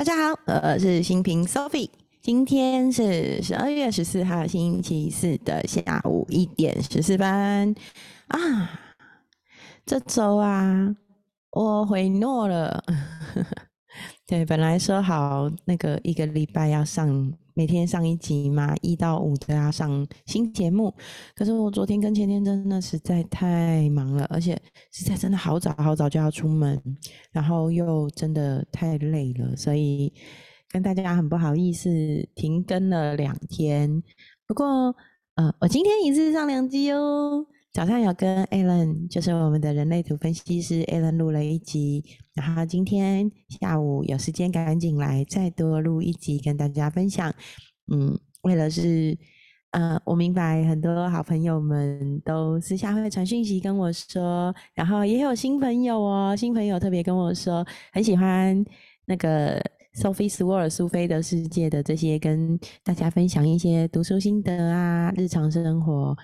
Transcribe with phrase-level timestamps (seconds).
[0.00, 1.90] 大家好，我是新平 Sophie。
[2.22, 7.74] 今天是十二月十四号星期四的下午一点十四分
[8.28, 8.80] 啊。
[9.84, 10.96] 这周啊，
[11.50, 12.82] 我回诺了。
[14.26, 20.90] 对，本来说好那个一个礼拜要上每天上一集嘛，一到五都要上新节目。
[21.36, 24.58] 可是我昨天跟前天真的实在太忙了，而且
[24.90, 26.82] 实在真的好早好早就要出门，
[27.30, 30.10] 然后又真的太累了，所以
[30.70, 31.90] 跟大家很不好意思
[32.34, 34.02] 停更了两天。
[34.46, 34.96] 不过
[35.34, 37.44] 呃，我今天一次上两集哦。
[37.72, 47.32] 早上有跟 Alan，就是我们的人类图分析师 Alan 录了一集，然后今天下午有时间赶紧来再多录一集跟大家分享。
[47.92, 49.16] 嗯，为了是，
[49.70, 58.64] 呃，我明白很多好朋友们都私下会传讯息跟我说，然后也有新朋友哦，新朋友特别跟我说很喜欢
[59.04, 59.62] 那个
[59.94, 66.16] Sophie Sword 苏菲的世界的这些跟大家分享一些读书心得啊，日常生活。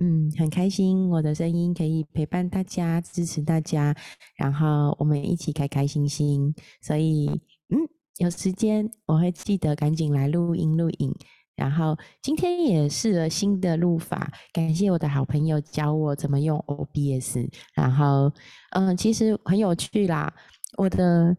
[0.00, 3.94] 嗯，很开心，我的声音可以陪伴大家，支持大家，
[4.36, 6.54] 然后我们一起开开心心。
[6.80, 7.28] 所以，
[7.68, 7.78] 嗯，
[8.18, 11.14] 有时间我会记得赶紧来录音录影。
[11.54, 17.46] 然后今天也试了新的录法，感谢我的好朋友教我怎么用 OBS。
[17.74, 18.32] 然后，
[18.70, 20.32] 嗯，其实很有趣啦，
[20.78, 21.36] 我的。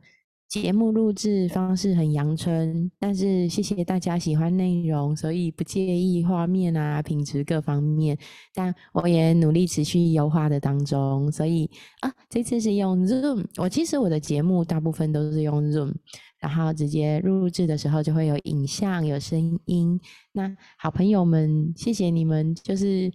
[0.53, 8.15] 节目录制方式很阳春，但是谢谢大家喜欢内容，所以不介意画面啊、品质各方面。
[8.53, 11.67] 但我也努力持续优化的当中，所以
[12.01, 13.43] 啊，这次是用 Zoom。
[13.57, 15.91] 我其实我的节目大部分都是用 Zoom，
[16.37, 19.99] 然后直接录制的时候就会有影像、有声音。
[20.33, 23.11] 那好朋友们，谢谢你们，就是。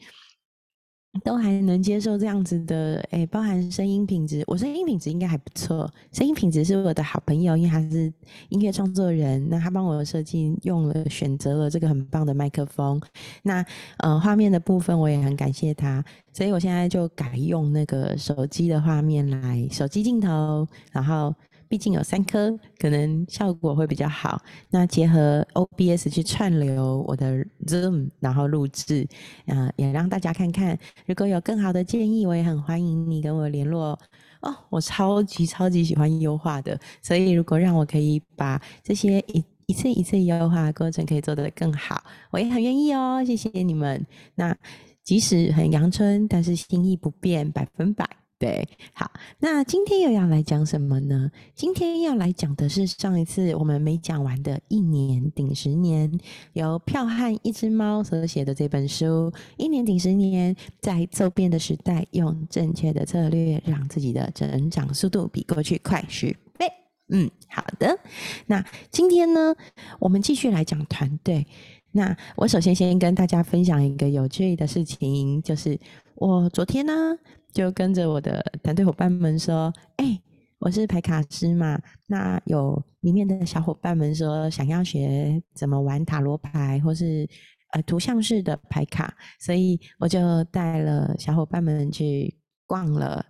[1.24, 5.90] 都还能接受这样子的，哎，包含声音品质，我声音品质应该还不错。
[6.12, 8.12] 声音品质是我的好朋友，因为他是
[8.50, 13.00] 音乐创作人，那他帮我设计用了选择了这个很棒的麦克风。
[13.42, 13.64] 那
[13.98, 21.34] 呃，画面的部分我也很感谢他，所以我现在就改用那个手机的画面来，手机镜头，然后。
[21.68, 24.40] 毕竟有三颗，可能效果会比较好。
[24.70, 29.06] 那结合 OBS 去串流我的 Zoom，然后录制，
[29.46, 30.78] 啊，也让大家看看。
[31.06, 33.98] 如果有更好的建议，我也很欢迎你跟我联络。
[34.40, 43.22] 哦，我超级超级喜欢优化的，所以如果让我可以把这些一一次一次优化的过程可以做得更好，我也很愿意哦。
[43.26, 44.06] 谢谢你们。
[44.36, 44.56] 那
[45.02, 48.17] 即使很阳春，但是心意不变，百分百。
[48.38, 49.10] 对，好，
[49.40, 51.28] 那今天又要来讲什么呢？
[51.56, 56.08] 今天要来讲的是上一次我们没讲完的一年顶十年，
[56.52, 59.04] 由票汉一只猫所写的这本书
[59.56, 66.70] 《一年顶十年》，在骤变的时代，用正确的策略，让自己的成长速度比过去快十倍。
[67.08, 67.98] 嗯，好的，
[68.46, 69.56] 那今天呢，
[69.98, 71.44] 我们继续来讲团队。
[71.90, 75.76] 那我首先先跟大家分享一个有趣的事情，就是
[76.14, 77.18] 我昨天呢。
[77.58, 80.16] 就跟着我的团队伙伴们说：“哎，
[80.60, 81.76] 我是排卡师嘛，
[82.06, 87.28] 那有里面的小伙伴们说想要学怎么玩塔罗牌，或是
[87.72, 92.32] 呃图像式的牌卡，所以我就带了小伙伴们去
[92.64, 93.26] 逛了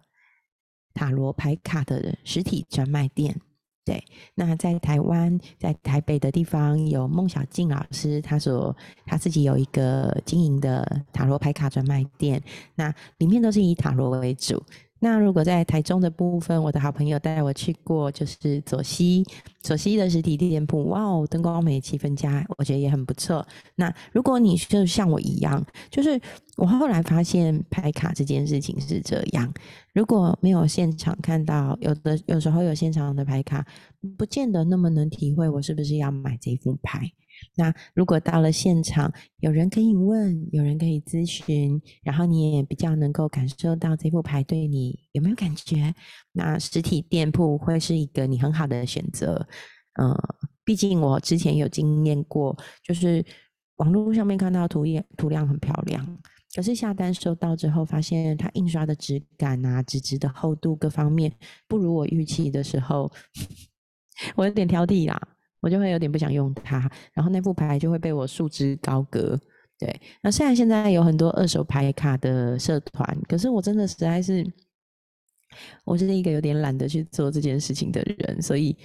[0.93, 3.35] 塔罗牌卡的实体专卖店。”
[3.89, 4.05] 对，
[4.35, 8.77] 那在台湾，在台北的地方有孟小静老师，他所
[9.07, 12.43] 他自己有一个经营的塔罗牌卡专卖店，
[12.75, 14.63] 那里面都是以塔罗为主。
[15.01, 19.25] 那如果在台中的部分，我的好朋友带我去过，就是左西
[19.61, 23.47] 左西的实体店铺，哇哦，灯光美，气氛佳，我觉得也很不错。
[23.77, 26.21] 那如果你就像我一样，就是
[26.57, 29.53] 我后来发现拍卡这件事情是这样，
[29.93, 33.65] 如果没有现场看到，有的有时候有现场的拍卡，
[34.17, 37.13] 不见得那么能体会我是不是要买这副牌。
[37.57, 45.95] 那如果到了现场，有人可以问，有人可以咨询，然后你也比较能够感受到这副牌对你有没有感觉，
[46.33, 49.47] 那实体店铺会是一个你很好的选择。
[50.01, 50.15] 嗯，
[50.65, 53.25] 毕竟我之前有经验过，就是
[53.77, 56.19] 网络上面看到图页图量很漂亮，
[56.55, 61.33] 可是下单收到之后，发现它印刷的质感啊、纸质的厚度各方面
[61.67, 63.11] 不如我预期的时候，
[64.37, 65.21] 我有点挑剔啦。
[65.61, 66.79] 我就会有点不想用它，
[67.13, 69.39] 然后那副牌就会被我束之高阁。
[69.79, 74.45] 对，那虽然现在有很多二手牌卡的社团，可是我真的实在是，
[75.85, 78.77] 我是一个有点懒得去做这件事情的人，所以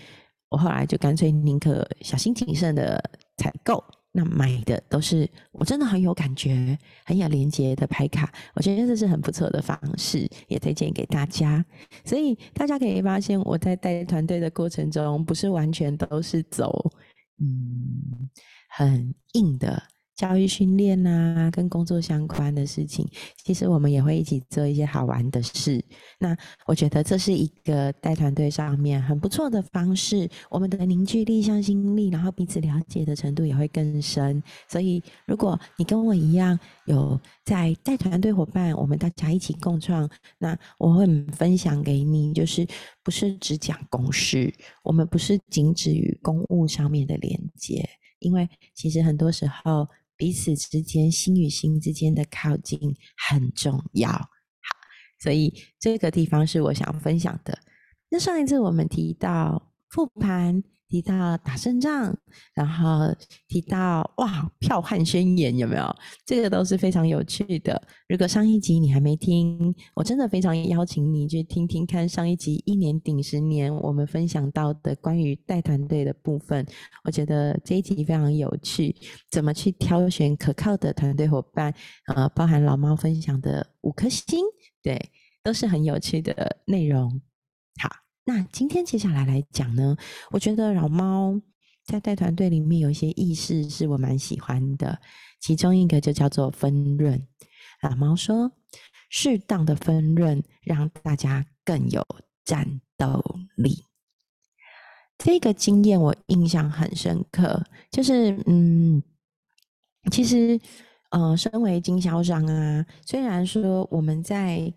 [0.49, 3.03] 我后来就干脆宁可小心谨慎的
[3.37, 3.83] 采购。
[4.15, 11.65] 那买的都是我真的很有感觉、很有连接的牌卡，我觉得这是很不错的方式，也推荐给大家。
[12.05, 16.91] 所以大家可以发现，我在带团队的过程中，不是完全都是走
[17.39, 18.29] 嗯
[18.69, 19.81] 很硬的。
[20.15, 23.07] 教育训练啊，跟工作相关的事情，
[23.43, 25.83] 其实我们也会一起做一些好玩的事。
[26.19, 26.37] 那
[26.67, 30.29] 我觉得这是一个带团队上面很不错的方式。
[30.49, 34.41] 我们的凝聚力、向心力，然后彼此了解的程度也会更深。
[34.69, 40.07] 所以，如果你跟我一样有在带团队伙伴，我们大家一起共创，
[40.37, 42.67] 那我会分享给你，就是
[43.03, 47.83] 不是只讲公事，我们不是仅止于公务上面的连接，
[48.19, 49.87] 因为其实很多时候。
[50.23, 52.79] 彼此之间心与心之间的靠近
[53.27, 54.25] 很重要，好，
[55.19, 57.59] 所以这个地方是我想分享的。
[58.07, 60.63] 那上一次我们提到复盘。
[60.93, 62.15] 提到打胜仗，
[62.53, 63.11] 然后
[63.47, 65.95] 提到哇票汉宣言有没有？
[66.23, 67.81] 这个都是非常有趣的。
[68.07, 76.63] 如果上一集你还没听，我真的非常邀请你去听听看上一集一年顶十年我们分享到的关于带团队的部分。
[77.03, 78.95] 我觉得这一集非常有趣，
[79.31, 81.73] 怎么去挑选可靠的团队伙伴？
[82.13, 84.45] 呃，包含老猫分享的五颗星，
[84.83, 85.09] 对，
[85.41, 87.19] 都是很有趣的内容。
[87.81, 88.02] 好。
[88.25, 89.97] 那今天接下来来讲呢，
[90.31, 91.39] 我觉得老猫
[91.85, 94.99] 在带团队里面有一些意识是我蛮喜欢的，
[95.41, 97.27] 其中一个就叫做分润。
[97.81, 98.51] 老猫说，
[99.09, 102.05] 适当的分润让大家更有
[102.45, 103.21] 战斗
[103.57, 103.83] 力。
[105.17, 107.61] 这个经验我印象很深刻，
[107.91, 109.03] 就是嗯，
[110.11, 110.59] 其实
[111.11, 114.73] 呃，身为经销商啊，虽然说我们在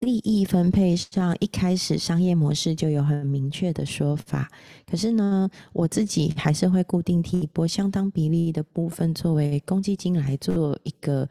[0.00, 4.48] 利益分配上，一开始商业模式就有很明确的说法。
[4.86, 11.28] 可是呢，我自己还是会固定提拨相当比例的部分作为公积金来做一个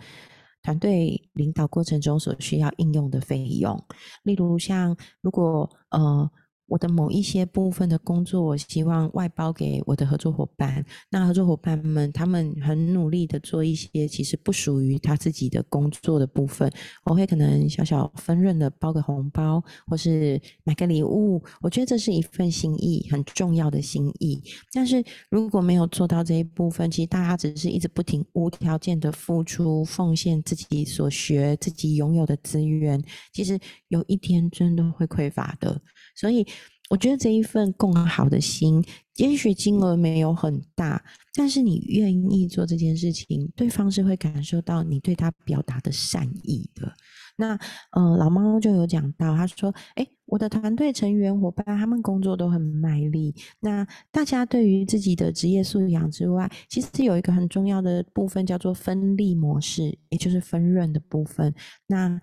[0.64, 3.82] 团队领导过程中所需要应用的费用。
[4.24, 6.30] 例如像如果呃。
[6.68, 10.86] 我的某一些部分的工作，我希望外包给我的合作伙伴。
[11.10, 16.72] 那合作伙伴们，他们很努力的做一些其实不属于他自己的工作的部分，
[17.06, 21.42] 我会可能小小分润的包个红包，或是买个礼物。
[21.62, 24.44] 我觉得这是一份心意，很重要的心意。
[24.74, 35.82] 但是如果没有做到这一部分，其实大家只是一直不停无条件的付出奉献自己所学、自己拥有的资源，其实有一天真的会匮乏的。
[36.16, 36.46] 所以，
[36.90, 38.82] 我觉得这一份共好的心，
[39.18, 41.04] 也许金额没有很大，
[41.34, 46.90] 但是你愿意做这件事情，对方是会感受到你对他表达的善意的。
[47.36, 47.60] 那，
[47.92, 53.36] 呃，老猫就有讲到，他说：“哎，我的团队成员伙伴他们工作都很卖力。
[53.60, 61.54] 那大家对于自己的职业素养之外，其实有一个很重要的部分叫做分利模式，也就是分润的部分。
[61.86, 62.20] 那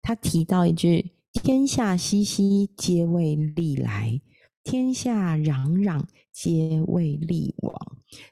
[0.00, 4.20] 他提到一句。”天下熙熙，皆为利来；
[4.64, 6.02] 天下攘攘，
[6.32, 7.74] 皆为利往。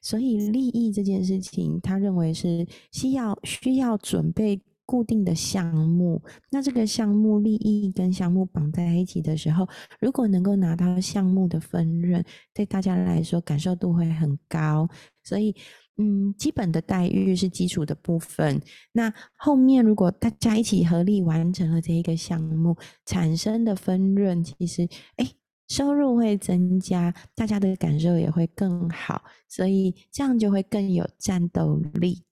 [0.01, 6.23] 所以，利益这件事情，他认为是需要需要准备固定的项目。
[6.51, 9.69] 那这个项目利益跟项目绑在一起的时候，
[10.01, 14.89] 如果能够拿到项目的分润，对大家来说感受度会很高。
[15.23, 15.55] 所以。
[15.97, 18.61] 嗯，基本的待遇是基础的部分。
[18.93, 22.77] 那后面如果大家一起合力完成了这一个项目，
[23.07, 25.31] 产生的分润，其实哎，
[25.69, 32.25] 收入会增加，大家的感受也会更好，所以这样就会更有战斗力。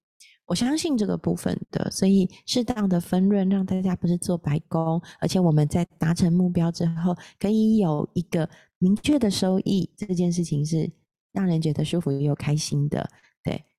[0.47, 10.91] 我相信这个部分的，所以适当的分润让大家不是做白工，而且我们在达成目标之后，可以有一个明确的收益，这件事情是
[11.33, 13.09] 让人觉得舒服又开心的。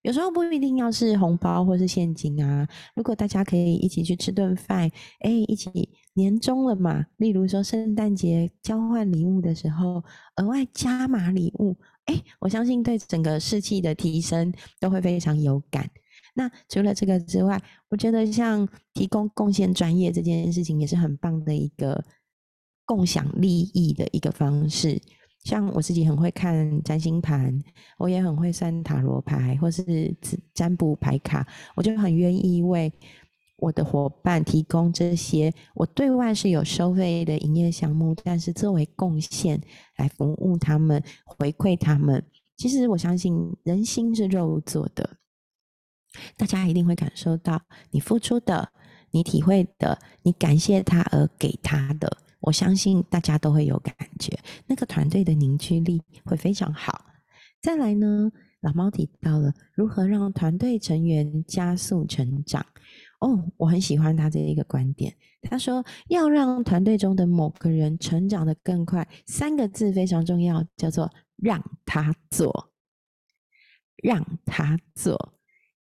[0.03, 2.67] 有时候不一定要是红包或是现金啊。
[2.95, 4.91] 如果大家可以一起去吃顿饭，
[5.21, 7.05] 哎，一起年终了嘛。
[7.17, 10.03] 例如说圣诞节交换礼物的时候，
[10.35, 15.89] 额外加码礼物，哎，我相信对整个士气的提升都会非常有感。
[16.35, 22.03] 那除了这个之外，我觉得像提供贡献专业这件事情也是很棒的一个
[22.85, 25.01] 共享利益的一个方式。
[25.43, 27.57] 像我自己很会看占星盘，
[27.97, 30.15] 我也很会算塔罗牌，或是
[30.53, 31.45] 占卜牌卡，
[31.75, 32.91] 我就很愿意为
[33.57, 35.53] 我的伙伴提供这些。
[35.73, 39.61] 我对外是有收费的营业项目，但是作为贡献
[39.97, 42.23] 来服务他们，回馈他们。
[42.55, 45.17] 其实我相信人心是肉做的，
[46.37, 48.69] 大家一定会感受到你付出的，
[49.11, 52.17] 你体会的，你感谢他而给他的。
[52.43, 57.05] 我相信大家都会有感觉，那个团队的凝聚力会非常好。
[57.61, 62.65] 再来呢，老猫提到了如何让团队成员加速成长。
[63.21, 65.15] 哦，我很喜欢他这一个观点。
[65.41, 72.73] 他说要让团队中的某个人成长的更快，三个字非常重要，叫做让他做，
[74.03, 75.33] 让他做。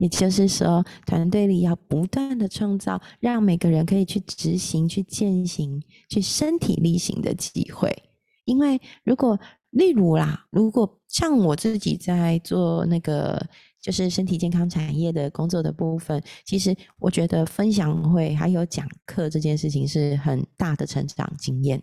[0.03, 7.97] 也就是说，团队里要不断的创造，让每个人可以去执行、去践行、去身体力行的机会。
[8.45, 9.39] 因为如果，
[9.71, 13.41] 例如啦，如果像我自己在做那个
[13.81, 21.81] 就是身体健康产业的工作的部分，其实我觉得分享会还有讲课这件事情是很大的成长经验。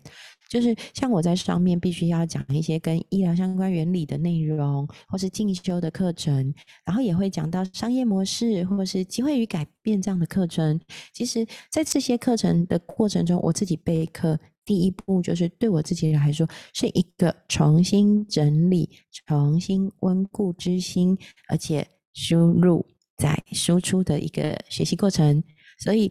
[0.50, 6.52] 就是像我在上面必须要讲一些跟医疗相关原理的内容，或是进修的课程，
[6.84, 10.78] 然后也会讲到商业模式或是机会与改变这样的课程。
[11.14, 18.90] 其实，在这些课程的过程中，我自己备课第一步就是对我自己来说是一个重新整理、
[19.26, 21.16] 重新温故知新，
[21.48, 22.84] 而且输入
[23.16, 25.40] 再输出的一个学习过程。
[25.78, 26.10] 所以，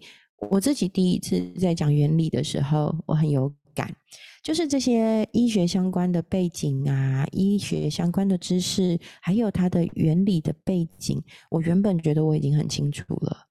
[0.50, 3.96] 我自己第一次在讲原理的时候，我很有感。
[4.42, 13.49] 就是这些医学相关的背景啊，医学相关的知识，还有它的原理的背景，我原本觉得我已经很清楚了。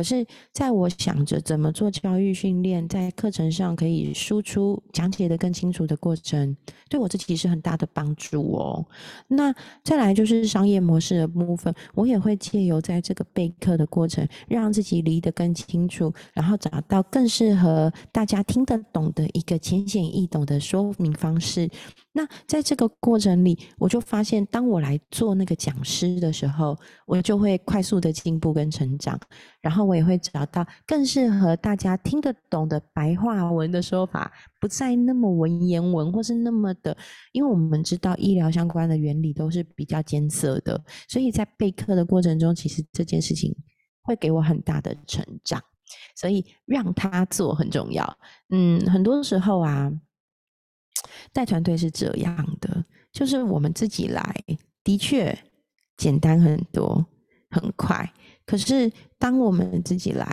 [0.00, 6.56] 可是，在我想着怎么做教育训练，在课程上可以输出讲解的更清楚的过程，
[6.88, 8.82] 对我自己是很大的帮助哦。
[9.28, 9.54] 那
[9.84, 21.68] 再来就是商业模式的部分，我也会借由在这个备课的过程，让自己离得更清楚，然后找到更适合大家听得懂的一个浅显易懂的说明方式。
[22.12, 26.76] 那在这个过程里，我就发现，当我来做那个讲师的时候，
[27.06, 29.20] 我就会快速的进步跟成长，
[29.60, 36.96] 然后我也会找到更适合大家听得懂的白话文的说法，不再那么文言文，或是那么的，
[37.32, 43.54] 因为我们知道医疗相关的原理都是比较艰涩的，所以在备课的过程中，其实这件事情
[44.02, 45.62] 会给我很大的成长，
[46.16, 48.18] 所以让他做很重要。
[48.50, 49.92] 嗯，很多时候啊。
[51.32, 54.34] 带团队是这样的，就是我们自己来，
[54.84, 55.36] 的确
[55.96, 57.06] 简单很多，
[57.50, 58.12] 很快。
[58.50, 60.26] 可是当我们自己来，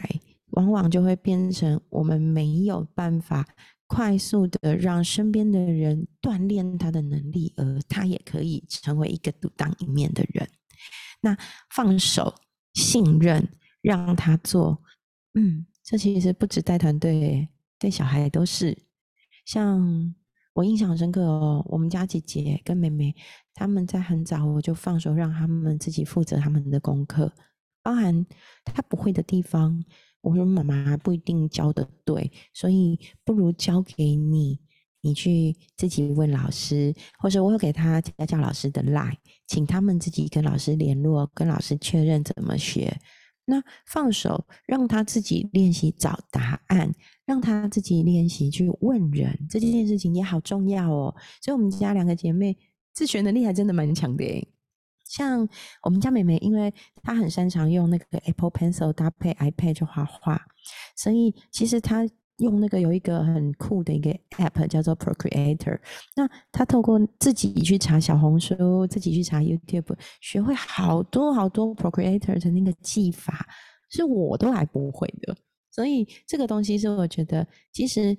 [0.53, 3.47] 往往就会变成我们没有办法
[3.85, 10.49] 快速的让身边的人锻炼他的能力，而他也可以成为一个独当一面的人。
[11.21, 11.37] 那
[11.69, 12.33] 放手、
[12.73, 13.47] 信任，
[13.83, 14.81] 让他做，
[15.35, 17.47] 嗯，这其实不止带团队，
[17.77, 18.75] 对小孩也都是，
[19.45, 20.15] 像。
[20.53, 23.15] 我印象深刻哦，我们家姐姐跟妹妹
[23.53, 27.31] 他们在很早我就放手让他们自己负责他们的功课，
[27.87, 28.25] 包含
[28.65, 29.81] 他不会的地方，
[30.19, 34.59] 我说妈妈不一定教的对，所以不如交给你，
[34.99, 39.15] 你去自己问老师，或者我有给他家教老师的 line，
[39.47, 42.93] 请他们自己跟老师联络，跟老师确认怎么学。
[43.45, 46.93] 那放手让他自己练习找答案，
[47.25, 51.15] 让他自己练习去问人，这件事情也好重要哦。
[51.41, 52.57] 所以，我们家两个姐妹
[52.93, 54.45] 自学能力还真的蛮强的诶。
[55.09, 55.47] 像
[55.83, 60.41] 我们家妹妹，因为她很擅长用那个 Apple Pencil 搭配 iPad 去画画，
[60.95, 62.07] 所以其实她。
[62.37, 65.79] 用那个有一个很酷的一个 app 叫做 Procreator，
[66.15, 73.47] 那他透过自己去查小红书，自己去查 YouTube，学会好多好多 Procreator 的那个技法，
[73.89, 75.35] 是我都还不会的。
[75.71, 78.15] 所以这个东西是我觉得，其实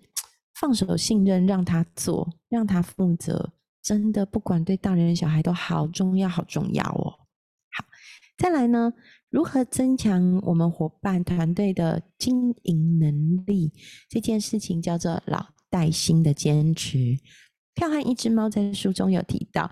[0.56, 3.52] 放手信任，让他做，让他负责，
[3.88, 7.08] 真的不管对大人小孩都好重要，好重要哦。
[7.70, 7.86] 好，
[8.36, 8.92] 再来呢？
[9.30, 13.72] 如何增强我们伙伴团队的经营能力？
[14.10, 17.16] 这件事情叫做老带新的坚持。
[17.78, 19.70] 票和一只猫在书中有提到，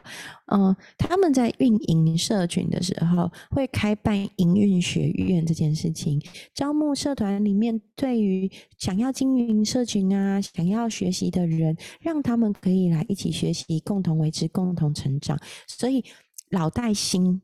[0.52, 6.22] 嗯，他们在运营社群的时候会开办营运学院这件事情，
[6.54, 8.48] 招募社团里面对于
[8.78, 15.36] 想要经营社群啊、想要学习的人，让他们可以来一起学习，共同维持、共同成长。
[15.66, 16.04] 所以
[16.50, 17.42] 老带新。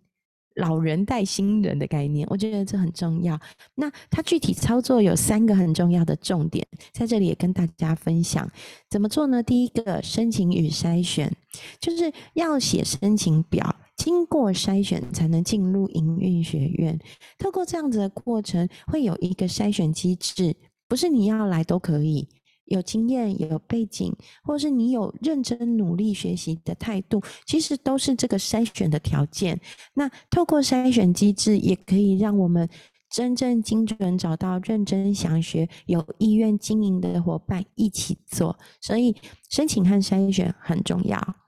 [0.56, 3.38] 老人带新人的概念，我觉得这很重要。
[3.74, 8.50] 那它具体操作有三个很重要的重点，在这里也跟大家分享
[8.90, 9.42] 怎么做呢？
[9.42, 11.32] 第一个，申请与筛选，
[11.80, 16.98] 就是要写申请表，经过筛选才能进入营运学院。
[17.38, 20.54] 透过这样子的过程，会有一个筛选机制，
[20.88, 22.28] 不是你要来都可以。
[22.72, 24.12] 有经验、有背景，
[24.42, 29.60] 或是你有认真努力学习的态度，其实都是这个筛选的条件。
[29.94, 32.68] 那透过筛选机制，也可以让我们
[33.10, 38.58] 真正精准找到认真想学、有意愿经营的伙伴一起做。
[38.80, 39.14] 所以，
[39.50, 41.41] 申请和筛选很重要。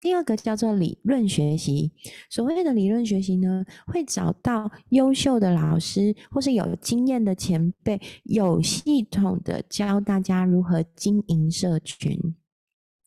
[0.00, 1.92] 第二个叫做理论学习。
[2.30, 12.34] 所谓的理论学习呢，会找到优秀的老师或是有经验的前辈，有系统的教大家如何经营社群。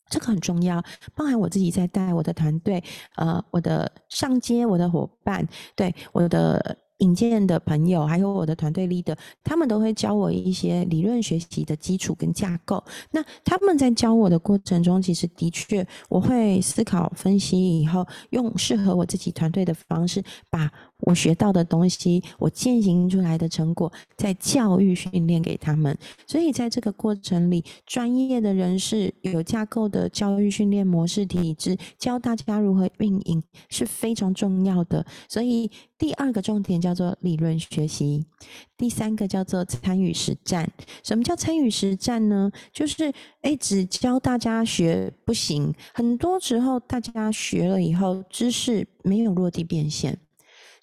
[0.09, 0.83] 这个很重要，
[1.15, 2.83] 包含我自己在带我的团队，
[3.15, 6.77] 呃，我的上街，我的伙伴，对我的。
[7.03, 12.83] 引荐的朋友，还有我的团队 leader，他们都会教我一些理论学习的基础跟架构。
[13.11, 20.71] 那他们在教我的过程中，其实的确我会思考分析以后，用适合我自己团队的方式把。
[21.03, 25.97] 我学到的东西，我践行出来的成果，在教育训练给他们。
[26.25, 35.05] 所以在这个过程里，专业的人士有架构的教育训练模式体制，教大家如何运营是非常重要的。
[35.27, 38.25] 所以第二个重点叫做理论学习，
[38.77, 40.69] 第三个叫做参与实战。
[41.03, 42.51] 什么叫参与实战呢？
[42.71, 50.17] 就是诶，只教大家学不行，很多时候大家学了以后，知识没有落地变现。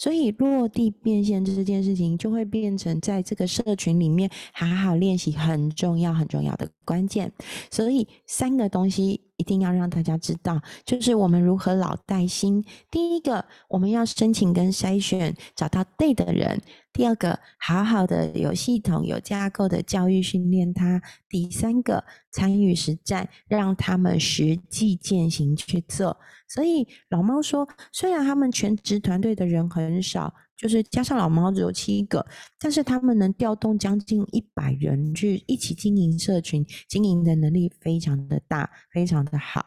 [0.01, 7.31] 所以落地变现这件事情，就会变成在这个社群里面好好练习很重要、很重要的关键。
[7.71, 9.21] 所以三个东西。
[9.41, 12.63] 一定要让大家知道，就是我们如何老带新。
[12.91, 16.59] 第一个，我们要申请跟筛选，找到对的人；
[16.93, 26.19] 第二个，好好的有系统、有架构的教育训练他；第三个，参与实战，让他们实际践行去做。
[26.47, 30.35] 所以老猫说，虽然他们全职团队的人很少。
[30.61, 32.25] 就是加上老猫只有七个，
[32.59, 39.65] 但是他们能调动将近一百人去一起经营社群，经营的能力非常的大，非常的好。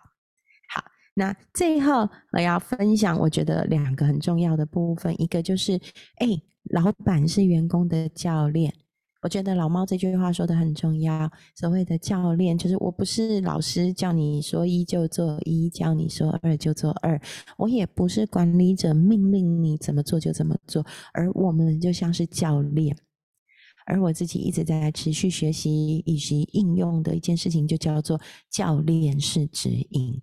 [0.70, 0.84] 好，
[1.16, 5.82] 那最后我要分享，我觉得两个很重要的部分，一个就是，
[6.18, 6.28] 哎，
[6.66, 8.72] 老板是员工的教练。
[9.24, 11.32] 我觉得老猫这句话说的很重要。
[11.56, 17.20] 所谓的教练，就是我不是老师，叫你说一就做一，叫你说二就做二。
[17.58, 20.86] 我也不是管理者，命令你怎么做就怎么做。
[21.14, 22.98] 而我们就像是教练。
[23.86, 30.22] 而我自己一直在持续学习以及应用的一件事情，就叫做教练式指引。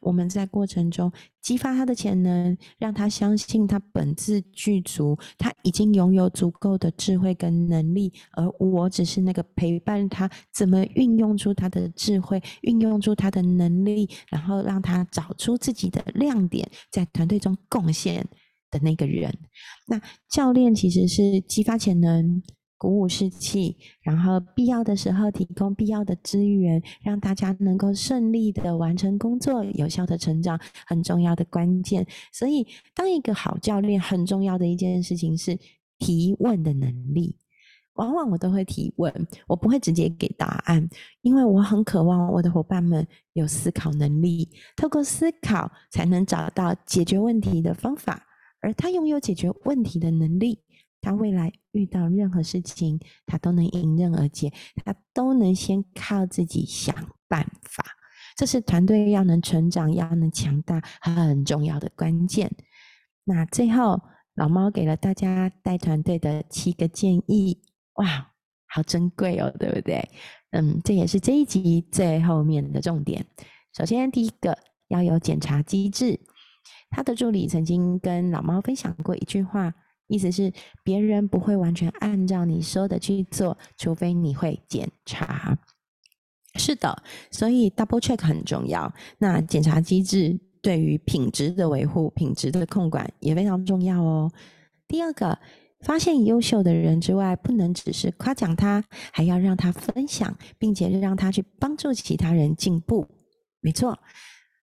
[0.00, 18.26] 我们在过程中激发他的潜能，让他相信他本自具足，他已经拥有足够的智慧跟能力，而我只是那个陪伴他怎么运用出他的智慧，运用出他的能力，然后让他找出自己的亮点，在团队中贡献
[18.70, 19.32] 的那个人。
[19.86, 22.42] 那教练其实是激发潜能。
[22.78, 32.06] 鼓舞士气，然后必要的时候提供必要的资源，让大家能够顺利的完成工作，有效的成长，很重要的关键。
[32.32, 35.58] 所以，当一个好教练，很重要的一件事情是
[35.98, 37.36] 提问的能力。
[37.94, 40.86] 往往我都会提问，我不会直接给答案，
[41.22, 48.22] 因为我很渴望我的伙伴们有思考能力，透过思考才能找到解决问题的方法，
[48.60, 50.58] 而他拥有解决问题的能力。
[51.06, 54.52] 他未来遇到任何事情，他都能迎刃而解，
[54.84, 56.92] 他都能先靠自己想
[57.28, 57.84] 办法。
[58.36, 62.50] 这是团队要能成长、要能强大很重要的关键。
[63.22, 64.02] 那最后，
[64.34, 67.62] 老猫给了大家带团队的七个建议，
[67.94, 68.32] 哇，
[68.66, 70.10] 好珍贵哦，对不对？
[70.50, 73.24] 嗯，这也是这一集最后面的重点。
[73.72, 76.18] 首先，第一个要有检查机制。
[76.90, 79.72] 他的助理曾经跟老猫分享过一句话。
[80.08, 85.58] 意思是别人不会完全按照你说的去做，除非你会检查。
[86.54, 88.92] 是的，所以 double check 很重要。
[89.18, 94.32] 那检查机制对于品质的维护、品质的控管也非常重要哦。
[94.88, 95.38] 第二个，
[95.80, 103.06] 发现优秀的人之外，不能只是夸奖他，还要让他分享，并且让他去帮助其他人进步。
[103.60, 103.98] 没错。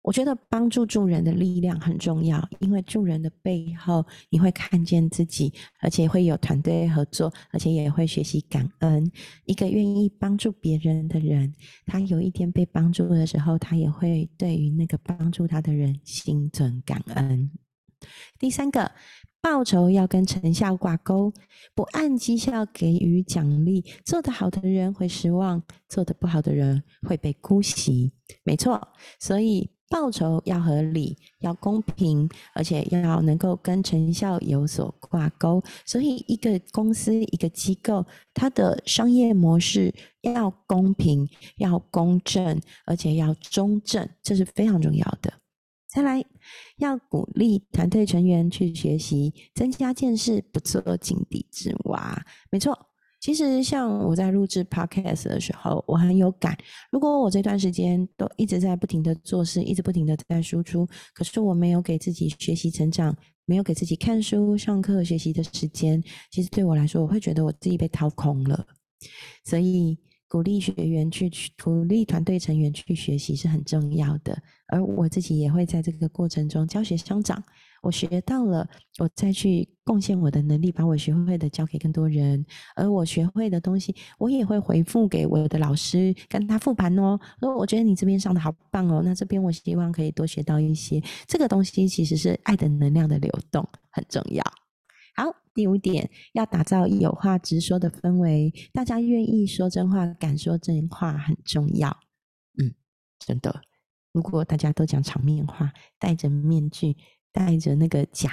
[0.08, 9.12] 我觉得帮助助人的力量很重要，因为助人的背后，你会看见自己，而且会有团队合作，而且也会学习感恩。
[9.43, 11.54] 一个愿意帮助别人的人，
[11.86, 17.52] 他有一天被帮助的时候，他也会对于那个帮助他的人心存感恩。
[18.39, 18.89] 第三个，
[19.41, 21.34] 报酬要跟成效挂钩，
[21.76, 28.13] 不按绩效给予奖励，做得好的人会失望，做得不好的人会被姑息。
[28.46, 28.88] 没错，
[29.20, 29.70] 所以。
[29.89, 35.63] 报酬要合理，要公平，而且要能够跟成效有所挂钩。
[35.86, 45.34] 所以，一个公司、一个机构，它的商业模式要公平、要公正，而且要中正，这是非常重要的。
[45.88, 46.23] 再来，
[46.78, 52.26] 要鼓励团队成员去学习，增加见识，不做井底之蛙。
[52.52, 52.78] 没错，
[53.20, 56.58] 其实像我在录制 podcast 的时候，我很有感。
[56.92, 68.66] 如果我这段时间都一直在不停的做事，一直不停的在输出，可是我没有给自己学习成长，没有给自己看书、上课、学习的时间，其实对我来说，我会觉得我自己被掏空了。
[69.44, 69.98] 所以。
[70.30, 71.32] 鼓励学员去，
[71.64, 74.38] 鼓励团队成员去学习是很重要的。
[74.68, 77.42] 而我自己也会在这个过程中教学相长。
[77.88, 78.69] 我学到了，
[79.00, 82.45] 我再去贡献我的能力，把我学会的教给更多人。
[82.76, 87.17] 而我学会的东西，我也会回复给我的老师，跟他复盘哦。
[87.39, 91.02] 说我觉得你这边上的好棒哦，那这边我希望可以多学到一些。
[91.28, 94.43] 这个东西其实是爱的能量的流动，很重要。
[95.15, 101.97] 好，第五点，要打造有话直说的氛围，大家愿意说真话，敢说真话很重要。
[102.60, 102.76] 嗯，
[103.17, 103.62] 真的，
[104.12, 106.97] 如果大家都讲场面话，戴着面具，
[107.38, 108.32] 带着那个假，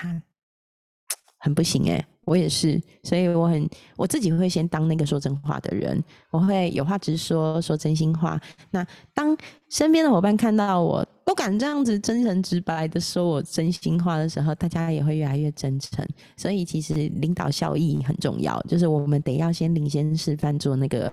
[1.39, 8.41] 很不行诶我也是，所以我很我自己会先当那个说真话的人，我会有话直说，说真心话。
[8.71, 9.37] 那当
[9.69, 16.03] 身边的伙伴看到我都敢这样子真诚直白的说我真心话的时候，大家也会越来越真诚。
[16.35, 21.13] 所以其实领导效益很重要，就是我们得要先领先示范，做那个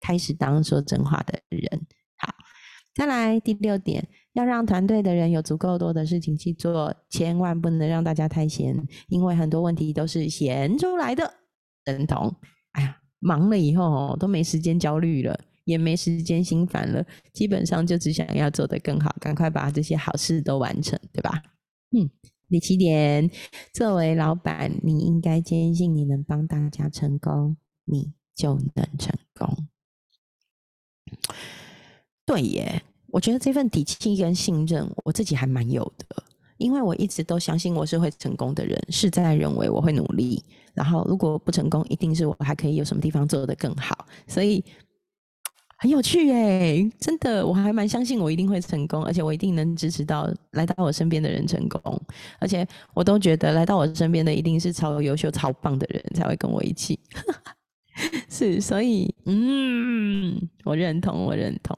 [0.00, 1.86] 开始当说真话的人。
[2.16, 2.32] 好，
[2.94, 4.08] 再来第六点。
[4.38, 8.72] 要让团队的人有足够多的事情去做，千万不能让大家太闲，
[9.08, 11.34] 因为很多问题都是闲出来的。
[11.84, 12.32] 等同，
[12.72, 21.42] 哎呀，忙了以后哦都没时间焦虑了，也没时间心烦了，基本上就只想要做得更好，赶快把这些好事都完成，对吧？
[21.90, 22.08] 嗯，
[22.48, 23.28] 第七点，
[23.72, 29.66] 作为老板，你应该坚信你能帮大家成功，你就能成功。
[32.24, 32.82] 对耶。
[33.18, 36.22] 我觉得这份底气跟信任，我自己还蛮有的，
[36.56, 40.40] 因为我一直都相信我是会成功的人，是在认为我会努力，
[40.72, 44.64] 然后如果不成功，一定是我还可以有什么地方做得更好，所以
[45.78, 52.00] 很有趣哎，真的，我还蛮相信我一定会成功，而且我一定能支持到来到我身边的人成功，
[52.38, 56.96] 而且我都觉得来到我身边的一定是超优秀、超棒的人才会跟我一起，
[58.30, 61.76] 是，所以嗯，我认同，我认同。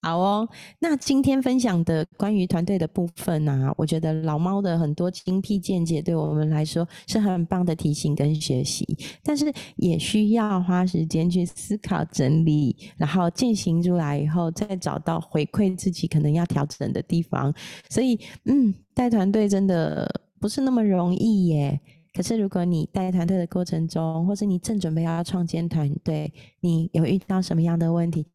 [0.00, 8.86] 好哦，那今天分享的关于团队的部分呢，我觉得老猫的很多精辟见解对我们来说是很棒的提醒跟学习，
[9.24, 17.52] 但是也需要花时间去思考整理，然后进行出来以后，再找到回馈自己可能要调整的地方。
[17.90, 20.08] 所以，嗯，带团队真的
[20.40, 21.80] 不是那么容易耶。
[22.14, 28.26] 可是，如果你带团队的过程中，或者你正准备要创建团队，你有遇到什么样的问题？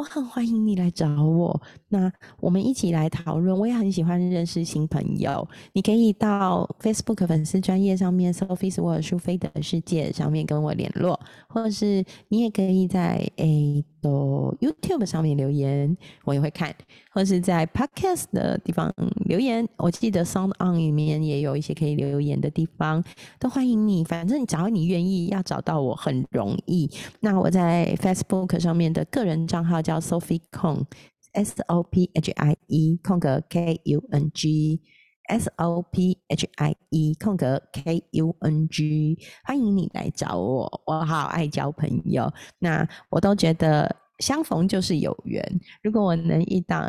[0.00, 1.60] 我很欢迎你来找我，
[1.90, 2.10] 那
[2.40, 3.54] 我们一起来讨论。
[3.54, 16.74] 我也很喜欢认识新朋友，你可以到 Facebook 粉丝专业上面，Sophie's World 苏菲的世界上面跟我联络，或者是你也可以在诶的 YouTube 上面留言，我也会看，
[17.12, 18.92] 或是在 Podcast 的地方
[19.26, 19.68] 留言。
[19.76, 23.04] 我记得 Sound On 里面也有一些可以留言的地方，
[23.38, 24.02] 都欢迎你。
[24.02, 26.90] 反正只要你愿意，要找到我很容易。
[27.20, 30.00] 那我在 Facebook 上面的个人账号叫。
[30.00, 36.74] Sophie Kong，S O P H I E 空格 K U N G，S O P H I
[36.88, 45.60] E 空格 K U N G，欢迎你来找我，我好爱交朋友，那我都觉得相逢就是有缘。
[45.82, 46.88] 如果我能遇到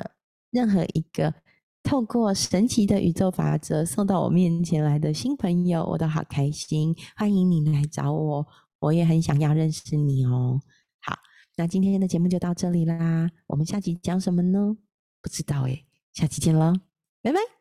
[0.52, 1.34] 任何一个
[1.82, 6.96] 透过神奇的宇宙法则送到我面前来的新朋友，我都好开心。
[7.16, 8.46] 欢迎你来找我，
[8.80, 10.60] 我也很想要认识你哦。
[11.00, 11.18] 好
[11.56, 14.78] 那今天的节目就到这里啦，我们下集讲什么呢？
[15.22, 16.74] 不知道诶，下期见喽，
[17.22, 17.61] 拜拜。